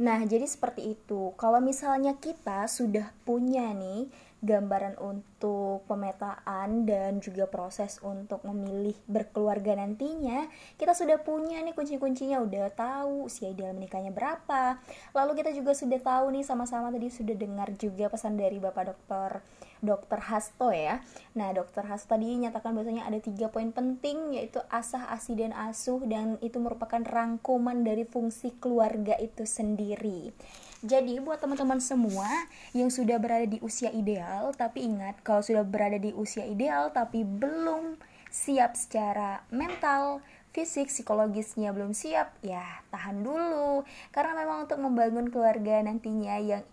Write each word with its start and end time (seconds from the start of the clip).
Nah, 0.00 0.24
jadi 0.24 0.48
seperti 0.48 0.96
itu. 0.96 1.36
Kalau 1.36 1.60
misalnya 1.60 2.16
kita 2.16 2.64
sudah 2.64 3.12
punya 3.28 3.68
nih 3.76 4.08
gambaran 4.40 4.96
untuk 4.96 5.84
pemetaan 5.84 6.88
dan 6.88 7.20
juga 7.20 7.44
proses 7.44 8.00
untuk 8.00 8.40
memilih 8.48 8.96
berkeluarga 9.04 9.76
nantinya 9.76 10.48
kita 10.80 10.96
sudah 10.96 11.20
punya 11.20 11.60
nih 11.60 11.76
kunci-kuncinya. 11.76 12.40
Udah 12.40 12.72
tahu 12.72 13.28
usia 13.28 13.52
ideal 13.52 13.76
menikahnya 13.76 14.08
berapa. 14.08 14.80
Lalu 15.12 15.44
kita 15.44 15.52
juga 15.52 15.76
sudah 15.76 16.00
tahu 16.00 16.32
nih 16.32 16.48
sama-sama 16.48 16.88
tadi 16.88 17.12
sudah 17.12 17.36
dengar 17.36 17.68
juga 17.76 18.08
pesan 18.08 18.40
dari 18.40 18.56
bapak 18.56 18.96
dokter 18.96 19.44
dokter 19.80 20.20
Hasto 20.20 20.72
ya 20.72 21.04
nah 21.36 21.52
dokter 21.52 21.84
Hasto 21.84 22.16
tadi 22.16 22.36
nyatakan 22.36 22.72
bahwasanya 22.72 23.08
ada 23.08 23.18
tiga 23.20 23.52
poin 23.52 23.72
penting 23.74 24.36
yaitu 24.36 24.60
asah 24.72 25.12
asi 25.12 25.36
dan 25.36 25.52
asuh 25.52 26.00
dan 26.06 26.40
itu 26.44 26.56
merupakan 26.60 27.00
rangkuman 27.00 27.84
dari 27.84 28.08
fungsi 28.08 28.56
keluarga 28.60 29.16
itu 29.18 29.44
sendiri 29.44 30.32
jadi 30.80 31.20
buat 31.20 31.44
teman-teman 31.44 31.76
semua 31.76 32.24
yang 32.72 32.88
sudah 32.88 33.20
berada 33.20 33.44
di 33.44 33.60
usia 33.60 33.92
ideal, 33.92 34.56
tapi 34.56 34.88
ingat 34.88 35.20
kalau 35.20 35.44
sudah 35.44 35.60
berada 35.60 36.00
di 36.00 36.08
usia 36.16 36.48
ideal 36.48 36.88
tapi 36.88 37.20
belum 37.20 38.00
siap 38.32 38.80
secara 38.80 39.44
mental, 39.52 40.24
fisik, 40.56 40.88
psikologisnya 40.88 41.76
belum 41.76 41.92
siap, 41.92 42.32
ya 42.40 42.64
tahan 42.88 43.20
dulu. 43.20 43.84
Karena 44.08 44.32
memang 44.32 44.64
untuk 44.64 44.80
membangun 44.80 45.28
keluarga 45.28 45.84
nantinya 45.84 46.40
yang 46.40 46.64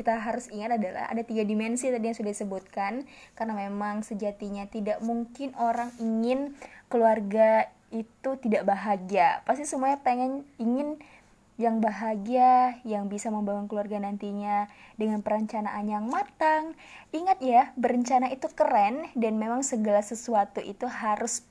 kita 0.00 0.16
harus 0.16 0.48
ingat 0.48 0.80
adalah 0.80 1.12
ada 1.12 1.20
tiga 1.20 1.44
dimensi 1.44 1.92
tadi 1.92 2.08
yang 2.08 2.16
sudah 2.16 2.32
disebutkan 2.32 3.04
karena 3.36 3.52
memang 3.68 4.00
sejatinya 4.00 4.64
tidak 4.64 5.04
mungkin 5.04 5.52
orang 5.60 5.92
ingin 6.00 6.56
keluarga 6.88 7.68
itu 7.92 8.40
tidak 8.40 8.64
bahagia 8.64 9.44
pasti 9.44 9.68
semuanya 9.68 10.00
pengen 10.00 10.48
ingin 10.56 10.96
yang 11.60 11.84
bahagia, 11.84 12.80
yang 12.88 13.12
bisa 13.12 13.28
membangun 13.28 13.68
keluarga 13.68 14.00
nantinya 14.00 14.64
dengan 14.96 15.20
perencanaan 15.20 15.84
yang 15.84 16.08
matang. 16.08 16.72
Ingat 17.12 17.36
ya, 17.44 17.76
berencana 17.76 18.32
itu 18.32 18.48
keren 18.56 19.12
dan 19.12 19.36
memang 19.36 19.60
segala 19.60 20.00
sesuatu 20.00 20.64
itu 20.64 20.88
harus 20.88 21.44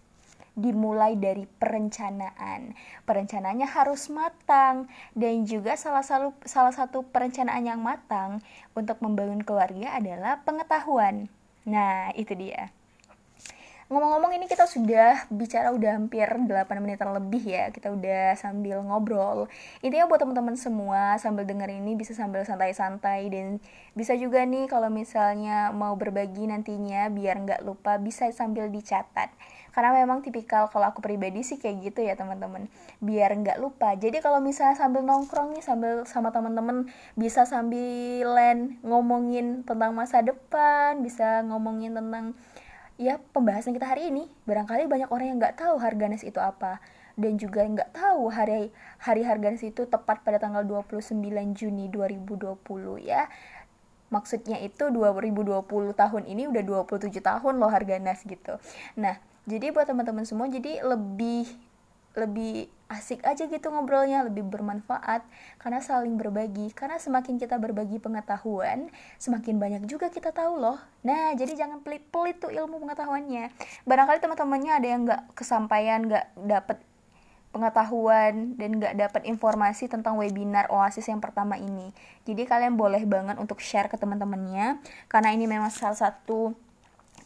dimulai 0.58 1.20
dari 1.20 1.46
perencanaan. 1.46 2.74
Perencanaannya 3.04 3.68
harus 3.68 4.08
matang 4.10 4.90
dan 5.14 5.44
juga 5.46 5.76
salah 5.76 6.06
satu 6.06 6.34
salah 6.48 6.74
satu 6.74 7.06
perencanaan 7.06 7.66
yang 7.68 7.82
matang 7.84 8.42
untuk 8.74 8.98
membangun 9.04 9.44
keluarga 9.46 9.98
adalah 9.98 10.42
pengetahuan. 10.48 11.30
Nah, 11.68 12.10
itu 12.16 12.34
dia. 12.34 12.74
Ngomong-ngomong 13.90 14.38
ini 14.38 14.46
kita 14.46 14.70
sudah 14.70 15.26
bicara 15.34 15.74
udah 15.74 15.98
hampir 15.98 16.30
8 16.30 16.46
menit 16.78 17.02
lebih 17.02 17.42
ya. 17.42 17.74
Kita 17.74 17.90
udah 17.90 18.38
sambil 18.38 18.86
ngobrol. 18.86 19.50
Intinya 19.82 20.06
buat 20.06 20.22
teman-teman 20.22 20.54
semua 20.54 21.18
sambil 21.18 21.50
denger 21.50 21.74
ini 21.74 21.98
bisa 21.98 22.14
sambil 22.14 22.46
santai-santai. 22.46 23.34
Dan 23.34 23.58
bisa 23.98 24.14
juga 24.14 24.46
nih 24.46 24.70
kalau 24.70 24.94
misalnya 24.94 25.74
mau 25.74 25.98
berbagi 25.98 26.46
nantinya 26.46 27.10
biar 27.10 27.42
nggak 27.42 27.66
lupa 27.66 27.98
bisa 27.98 28.30
sambil 28.30 28.70
dicatat. 28.70 29.34
Karena 29.74 29.98
memang 29.98 30.22
tipikal 30.22 30.70
kalau 30.70 30.94
aku 30.94 31.02
pribadi 31.02 31.42
sih 31.42 31.58
kayak 31.58 31.90
gitu 31.90 32.06
ya 32.06 32.14
teman-teman. 32.14 32.70
Biar 33.02 33.34
nggak 33.34 33.58
lupa. 33.58 33.98
Jadi 33.98 34.22
kalau 34.22 34.38
misalnya 34.38 34.78
sambil 34.78 35.02
nongkrong 35.02 35.58
nih 35.58 35.66
sambil 35.66 36.06
sama 36.06 36.30
teman-teman 36.30 36.94
bisa 37.18 37.42
sambilan 37.50 38.78
ngomongin 38.86 39.66
tentang 39.66 39.98
masa 39.98 40.22
depan 40.22 41.02
bisa 41.02 41.42
ngomongin 41.42 41.98
tentang 41.98 42.38
ya 43.00 43.16
pembahasan 43.32 43.72
kita 43.72 43.88
hari 43.88 44.12
ini 44.12 44.28
barangkali 44.44 44.92
banyak 44.92 45.08
orang 45.08 45.28
yang 45.32 45.38
nggak 45.40 45.56
tahu 45.56 45.80
harga 45.80 46.06
nasi 46.12 46.30
itu 46.30 46.44
apa. 46.44 46.84
Dan 47.20 47.36
juga 47.36 47.64
nggak 47.64 47.96
tahu 47.96 48.32
hari 48.32 48.72
hari 49.00 49.24
harga 49.24 49.48
nasi 49.56 49.72
itu 49.72 49.88
tepat 49.88 50.24
pada 50.24 50.40
tanggal 50.40 50.68
29 50.68 51.16
Juni 51.56 51.88
2020 51.88 52.60
ya. 53.00 53.32
Maksudnya 54.12 54.60
itu 54.60 54.92
2020 54.92 55.64
tahun 55.96 56.24
ini 56.28 56.52
udah 56.52 56.64
27 56.88 57.24
tahun 57.24 57.54
loh 57.56 57.72
harga 57.72 57.96
nas 58.04 58.20
gitu. 58.28 58.60
Nah 59.00 59.16
jadi 59.48 59.72
buat 59.72 59.88
teman-teman 59.88 60.28
semua 60.28 60.52
jadi 60.52 60.84
lebih 60.84 61.48
lebih 62.20 62.68
asik 62.90 63.22
aja 63.22 63.46
gitu 63.46 63.70
ngobrolnya 63.70 64.26
lebih 64.26 64.42
bermanfaat 64.50 65.22
karena 65.62 65.80
saling 65.80 66.18
berbagi. 66.18 66.74
Karena 66.74 66.98
semakin 66.98 67.38
kita 67.38 67.62
berbagi 67.62 68.02
pengetahuan 68.02 68.90
semakin 69.22 69.62
banyak 69.62 69.84
juga 69.86 70.10
kita 70.10 70.34
tahu 70.34 70.58
loh. 70.58 70.82
Nah 71.06 71.32
jadi 71.38 71.54
jangan 71.54 71.86
pelit-pelit 71.86 72.42
tuh 72.42 72.50
ilmu 72.50 72.82
pengetahuannya. 72.82 73.54
Barangkali 73.86 74.20
teman-temannya 74.20 74.74
ada 74.74 74.88
yang 74.90 75.02
nggak 75.06 75.22
kesampaian 75.38 76.02
nggak 76.02 76.26
dapet 76.50 76.78
pengetahuan 77.50 78.54
dan 78.58 78.78
nggak 78.78 78.94
dapat 78.94 79.22
informasi 79.26 79.90
tentang 79.90 80.18
webinar 80.18 80.70
Oasis 80.70 81.10
yang 81.10 81.22
pertama 81.22 81.58
ini. 81.58 81.94
Jadi 82.26 82.46
kalian 82.46 82.78
boleh 82.78 83.06
banget 83.10 83.42
untuk 83.42 83.62
share 83.62 83.90
ke 83.90 83.98
teman-temannya 83.98 84.82
karena 85.10 85.30
ini 85.34 85.46
memang 85.50 85.74
salah 85.74 85.98
satu 85.98 86.54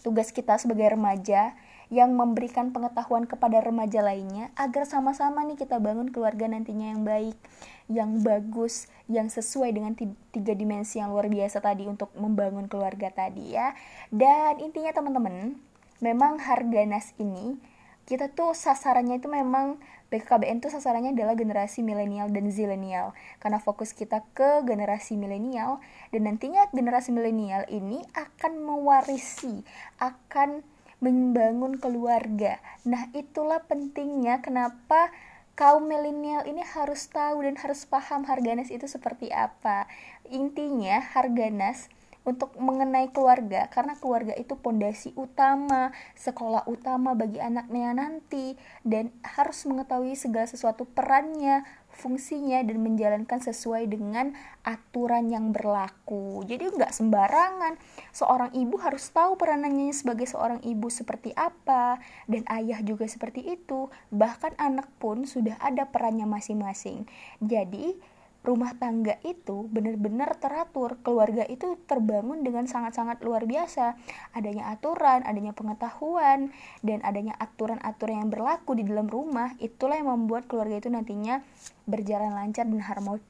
tugas 0.03 0.31
kita 0.35 0.59
sebagai 0.59 0.95
remaja 0.95 1.56
yang 1.93 2.17
memberikan 2.17 2.73
pengetahuan 2.73 3.29
kepada 3.29 3.61
remaja 3.61 4.01
lainnya 4.01 4.49
agar 4.57 4.89
sama-sama 4.89 5.45
nih 5.45 5.61
kita 5.61 5.77
bangun 5.77 6.09
keluarga 6.09 6.49
nantinya 6.49 6.89
yang 6.89 7.05
baik, 7.05 7.37
yang 7.85 8.25
bagus, 8.25 8.89
yang 9.05 9.29
sesuai 9.29 9.69
dengan 9.77 9.93
tiga 10.33 10.57
dimensi 10.57 10.97
yang 10.97 11.13
luar 11.13 11.29
biasa 11.29 11.61
tadi 11.61 11.85
untuk 11.85 12.09
membangun 12.17 12.65
keluarga 12.65 13.13
tadi 13.13 13.53
ya. 13.53 13.77
Dan 14.09 14.57
intinya 14.57 14.89
teman-teman, 14.89 15.61
memang 16.01 16.41
harga 16.41 16.81
nas 16.89 17.13
ini 17.21 17.61
kita 18.03 18.35
tuh 18.35 18.51
sasarannya 18.51 19.23
itu 19.23 19.31
memang 19.31 19.79
BKKBN 20.11 20.59
tuh 20.59 20.69
sasarannya 20.69 21.15
adalah 21.15 21.39
generasi 21.39 21.79
milenial 21.81 22.27
dan 22.29 22.51
zilenial 22.51 23.15
karena 23.39 23.63
fokus 23.63 23.95
kita 23.95 24.27
ke 24.35 24.61
generasi 24.67 25.15
milenial 25.15 25.79
dan 26.11 26.27
nantinya 26.27 26.67
generasi 26.75 27.15
milenial 27.15 27.63
ini 27.71 28.03
akan 28.11 28.59
mewarisi 28.59 29.63
akan 30.03 30.67
membangun 31.03 31.75
keluarga. 31.75 32.63
Nah, 32.87 33.11
itulah 33.11 33.59
pentingnya 33.67 34.39
kenapa 34.39 35.11
kaum 35.59 35.85
milenial 35.85 36.47
ini 36.47 36.63
harus 36.63 37.11
tahu 37.11 37.43
dan 37.43 37.59
harus 37.59 37.83
paham 37.83 38.23
harganas 38.23 38.71
itu 38.71 38.87
seperti 38.87 39.29
apa. 39.29 39.85
Intinya, 40.31 41.03
harganas 41.13 41.91
untuk 42.23 42.56
mengenai 42.56 43.11
keluarga 43.11 43.67
karena 43.67 44.00
keluarga 44.00 44.31
itu 44.35 44.56
pondasi 44.56 45.11
utama, 45.19 45.91
sekolah 46.16 46.63
utama 46.72 47.11
bagi 47.13 47.44
anaknya 47.44 47.91
nanti 47.91 48.56
dan 48.88 49.11
harus 49.23 49.67
mengetahui 49.67 50.16
segala 50.16 50.47
sesuatu 50.47 50.88
perannya, 50.88 51.67
fungsinya 51.94 52.63
dan 52.66 52.81
menjalankan 52.81 53.39
sesuai 53.44 53.91
dengan 53.91 54.33
aturan 54.63 55.29
yang 55.29 55.51
berlaku. 55.51 56.41
Jadi 56.47 56.73
nggak 56.73 56.95
sembarangan. 56.95 57.75
Seorang 58.16 58.56
ibu 58.56 58.79
harus 58.79 59.06
tahu 59.12 59.35
peranannya 59.35 59.94
sebagai 59.94 60.25
seorang 60.25 60.63
ibu 60.63 60.88
seperti 60.88 61.35
apa 61.35 62.01
dan 62.25 62.47
ayah 62.50 62.79
juga 62.81 63.06
seperti 63.06 63.45
itu. 63.45 63.91
Bahkan 64.09 64.57
anak 64.57 64.89
pun 64.97 65.28
sudah 65.28 65.59
ada 65.62 65.85
perannya 65.91 66.25
masing-masing. 66.25 67.06
Jadi 67.44 68.12
rumah 68.43 68.75
tangga 68.75 69.15
itu 69.23 69.71
benar-benar 69.71 70.35
teratur, 70.35 70.99
keluarga 70.99 71.47
itu 71.47 71.79
terbangun 71.87 72.43
dengan 72.43 72.67
sangat-sangat 72.67 73.23
luar 73.23 73.47
biasa. 73.47 73.95
Adanya 74.35 74.67
aturan, 74.75 75.23
adanya 75.23 75.55
pengetahuan, 75.55 76.51
dan 76.83 76.99
adanya 77.07 77.39
aturan-aturan 77.39 78.27
yang 78.27 78.29
berlaku 78.29 78.75
di 78.75 78.83
dalam 78.83 79.07
rumah, 79.07 79.55
itulah 79.63 79.95
yang 79.95 80.11
membuat 80.11 80.51
keluarga 80.51 80.83
itu 80.83 80.91
nantinya 80.91 81.39
berjalan 81.87 82.35
lancar 82.35 82.67
dan 82.67 82.83
harmonis. 82.83 83.25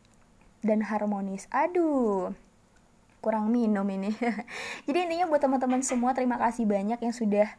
Dan 0.63 0.79
harmonis. 0.81 1.46
Aduh, 1.53 2.34
kurang 3.22 3.53
minum 3.53 3.85
ini. 3.85 4.09
Jadi 4.90 4.97
intinya 4.97 5.29
buat 5.29 5.46
teman-teman 5.46 5.85
semua 5.85 6.18
terima 6.18 6.41
kasih 6.41 6.66
banyak 6.66 6.97
yang 6.97 7.13
sudah 7.13 7.53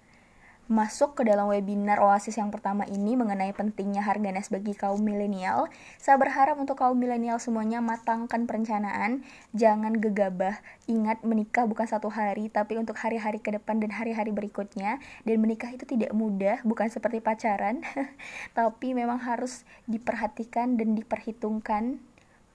masuk 0.64 1.12
ke 1.12 1.28
dalam 1.28 1.52
webinar 1.52 2.00
Oasis 2.00 2.40
yang 2.40 2.48
pertama 2.48 2.88
ini 2.88 3.20
mengenai 3.20 3.52
pentingnya 3.52 4.00
harga 4.00 4.32
nas 4.32 4.48
bagi 4.48 4.72
kaum 4.72 5.04
milenial. 5.04 5.68
Saya 6.00 6.16
berharap 6.16 6.56
untuk 6.56 6.80
kaum 6.80 6.96
milenial 6.96 7.36
semuanya 7.36 7.84
matangkan 7.84 8.48
perencanaan, 8.48 9.20
jangan 9.52 10.00
gegabah. 10.00 10.64
Ingat 10.88 11.20
menikah 11.20 11.68
bukan 11.68 11.84
satu 11.84 12.08
hari, 12.08 12.48
tapi 12.48 12.80
untuk 12.80 12.96
hari-hari 12.96 13.44
ke 13.44 13.52
depan 13.52 13.76
dan 13.76 13.92
hari-hari 13.92 14.32
berikutnya. 14.32 15.04
Dan 15.28 15.44
menikah 15.44 15.68
itu 15.68 15.84
tidak 15.84 16.16
mudah, 16.16 16.64
bukan 16.64 16.88
seperti 16.88 17.20
pacaran, 17.20 17.84
tapi 18.58 18.96
memang 18.96 19.20
harus 19.20 19.68
diperhatikan 19.84 20.80
dan 20.80 20.96
diperhitungkan. 20.96 22.00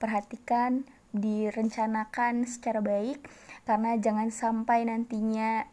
Perhatikan, 0.02 0.82
direncanakan 1.14 2.42
secara 2.42 2.82
baik, 2.82 3.22
karena 3.70 3.94
jangan 4.02 4.34
sampai 4.34 4.82
nantinya 4.82 5.70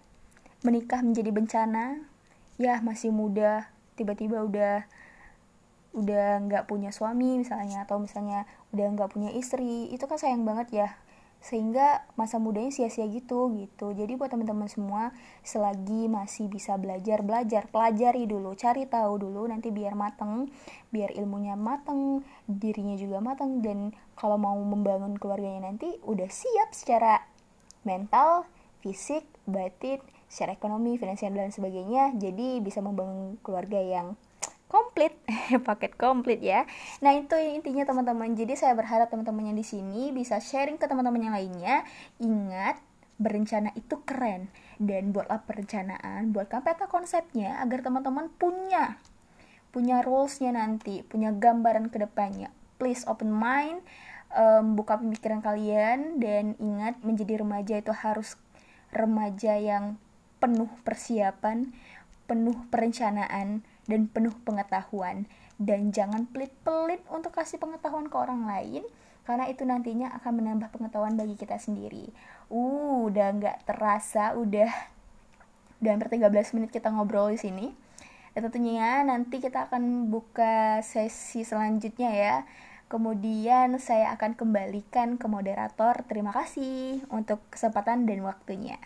menikah 0.62 1.02
menjadi 1.02 1.32
bencana 1.34 2.17
ya 2.58 2.82
masih 2.82 3.14
muda 3.14 3.70
tiba-tiba 3.98 4.46
udah 4.46 4.86
udah 5.98 6.46
nggak 6.46 6.70
punya 6.70 6.94
suami 6.94 7.42
misalnya 7.42 7.90
atau 7.90 7.98
misalnya 7.98 8.46
udah 8.70 8.86
nggak 8.94 9.10
punya 9.10 9.34
istri 9.34 9.90
itu 9.90 10.06
kan 10.06 10.22
sayang 10.22 10.46
banget 10.46 10.70
ya. 10.86 10.90
Sehingga 11.38 12.02
masa 12.18 12.42
mudanya 12.42 12.74
sia-sia 12.74 13.06
gitu 13.10 13.54
gitu. 13.62 13.94
Jadi 13.94 14.18
buat 14.18 14.34
teman-teman 14.34 14.66
semua 14.70 15.14
selagi 15.46 16.10
masih 16.10 16.50
bisa 16.50 16.78
belajar 16.82 17.22
belajar 17.22 17.70
pelajari 17.70 18.26
dulu 18.26 18.58
cari 18.58 18.90
tahu 18.90 19.22
dulu 19.22 19.46
nanti 19.46 19.70
biar 19.70 19.94
mateng 19.94 20.50
biar 20.90 21.14
ilmunya 21.14 21.54
mateng 21.54 22.26
dirinya 22.50 22.98
juga 22.98 23.22
mateng 23.22 23.62
dan 23.62 23.94
kalau 24.18 24.38
mau 24.42 24.58
membangun 24.58 25.14
keluarganya 25.18 25.70
nanti 25.70 25.98
udah 26.06 26.30
siap 26.30 26.74
secara 26.74 27.22
mental 27.86 28.50
fisik 28.82 29.26
batin 29.46 30.02
secara 30.28 30.54
ekonomi 30.54 31.00
finansial 31.00 31.32
dan 31.34 31.50
sebagainya 31.50 32.16
jadi 32.20 32.60
bisa 32.60 32.84
membangun 32.84 33.40
keluarga 33.42 33.80
yang 33.80 34.20
komplit 34.68 35.16
paket 35.68 35.96
komplit 35.96 36.44
ya. 36.44 36.68
Nah 37.00 37.16
itu 37.16 37.36
intinya 37.40 37.88
teman-teman. 37.88 38.36
Jadi 38.36 38.60
saya 38.60 38.76
berharap 38.76 39.08
teman-teman 39.08 39.52
yang 39.52 39.58
di 39.58 39.64
sini 39.64 40.12
bisa 40.12 40.44
sharing 40.44 40.76
ke 40.76 40.86
teman-teman 40.92 41.24
yang 41.24 41.36
lainnya. 41.36 41.88
Ingat 42.20 42.84
berencana 43.16 43.72
itu 43.80 44.04
keren. 44.04 44.52
Dan 44.76 45.16
buatlah 45.16 45.48
perencanaan 45.48 46.36
buatkan 46.36 46.62
peta 46.62 46.86
konsepnya 46.92 47.64
agar 47.64 47.80
teman-teman 47.80 48.28
punya 48.36 49.00
punya 49.72 50.02
rulesnya 50.02 50.56
nanti 50.56 51.04
punya 51.04 51.30
gambaran 51.36 51.92
ke 51.92 52.02
depannya 52.02 52.50
please 52.82 53.04
open 53.06 53.30
mind 53.30 53.84
um, 54.34 54.74
buka 54.74 54.98
pemikiran 54.98 55.44
kalian 55.44 56.22
dan 56.22 56.56
ingat 56.62 56.98
menjadi 57.04 57.44
remaja 57.44 57.76
itu 57.82 57.94
harus 57.94 58.40
remaja 58.94 59.60
yang 59.60 60.00
penuh 60.38 60.70
persiapan 60.86 61.74
penuh 62.28 62.60
perencanaan 62.68 63.64
dan 63.88 64.02
penuh 64.12 64.36
pengetahuan 64.44 65.26
dan 65.58 65.90
jangan 65.96 66.28
pelit-pelit 66.30 67.02
untuk 67.10 67.34
kasih 67.34 67.58
pengetahuan 67.58 68.12
ke 68.12 68.16
orang 68.20 68.46
lain 68.46 68.84
karena 69.28 69.48
itu 69.52 69.68
nantinya 69.68 70.12
akan 70.22 70.40
menambah 70.40 70.72
pengetahuan 70.72 71.20
bagi 71.20 71.36
kita 71.36 71.60
sendiri. 71.60 72.08
Uh, 72.48 73.12
udah 73.12 73.36
nggak 73.36 73.68
terasa, 73.68 74.32
udah 74.40 74.72
dan 75.84 76.00
per 76.00 76.08
13 76.08 76.32
menit 76.56 76.72
kita 76.72 76.88
ngobrol 76.88 77.36
di 77.36 77.36
sini. 77.36 77.68
Dan 78.32 78.48
tentunya 78.48 79.04
nanti 79.04 79.44
kita 79.44 79.68
akan 79.68 80.08
buka 80.08 80.80
sesi 80.80 81.44
selanjutnya 81.44 82.08
ya. 82.16 82.36
Kemudian 82.88 83.76
saya 83.84 84.16
akan 84.16 84.40
kembalikan 84.40 85.20
ke 85.20 85.28
moderator. 85.28 86.08
Terima 86.08 86.32
kasih 86.32 87.04
untuk 87.12 87.44
kesempatan 87.52 88.08
dan 88.08 88.24
waktunya. 88.24 88.80